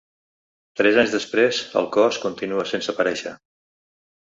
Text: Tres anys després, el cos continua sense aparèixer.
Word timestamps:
Tres 0.81 0.97
anys 1.01 1.13
després, 1.17 1.61
el 1.83 1.91
cos 1.99 2.21
continua 2.27 2.69
sense 2.75 2.95
aparèixer. 2.97 3.41